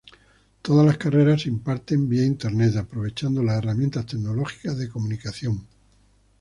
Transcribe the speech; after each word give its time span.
Todas 0.63 0.83
las 0.83 0.97
carreras 0.97 1.43
se 1.43 1.49
imparten 1.49 2.09
vía 2.09 2.25
Internet 2.25 2.75
aprovechando 2.75 3.43
las 3.43 3.59
herramientas 3.59 4.07
tecnológicas 4.07 4.75
de 4.79 4.89
comunicación. 4.89 5.67